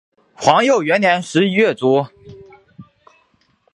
[0.33, 2.07] 皇佑元年十一月卒。